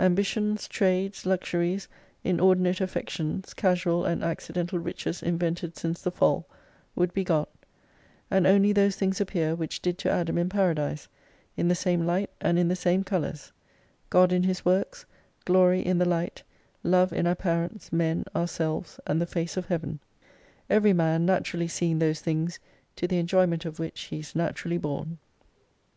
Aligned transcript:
Ambitions, 0.00 0.66
trades, 0.66 1.24
luxuries, 1.24 1.86
inordinate 2.24 2.80
affections, 2.80 3.54
casual 3.54 4.04
and 4.04 4.24
accidental 4.24 4.80
riches 4.80 5.22
invented 5.22 5.76
since 5.76 6.02
the 6.02 6.10
fall, 6.10 6.48
would 6.96 7.14
be 7.14 7.22
gone, 7.22 7.46
and 8.32 8.48
only 8.48 8.72
those 8.72 8.96
things 8.96 9.20
appear, 9.20 9.54
which 9.54 9.80
did 9.80 9.96
to 9.96 10.10
Adam 10.10 10.36
in 10.38 10.48
Paradise, 10.48 11.06
in 11.56 11.68
the 11.68 11.76
same 11.76 12.02
Ught 12.02 12.26
and 12.40 12.58
in 12.58 12.66
the 12.66 12.74
same 12.74 13.04
colours: 13.04 13.52
God 14.10 14.32
in 14.32 14.42
His 14.42 14.64
works, 14.64 15.06
Glory 15.44 15.86
in 15.86 15.98
the 15.98 16.04
light, 16.08 16.42
Love 16.82 17.12
in 17.12 17.28
our 17.28 17.36
parents, 17.36 17.92
men, 17.92 18.24
ourselves, 18.34 18.98
and 19.06 19.20
the 19.20 19.24
face 19.24 19.56
of 19.56 19.66
Heaven: 19.66 20.00
Every 20.68 20.92
man 20.92 21.24
naturally 21.24 21.68
seeing 21.68 22.00
those 22.00 22.18
things, 22.20 22.58
to 22.96 23.06
the 23.06 23.18
enjoyment 23.20 23.64
of 23.64 23.78
which 23.78 24.00
he 24.06 24.18
is 24.18 24.34
naturally 24.34 24.78
born. 24.78 25.18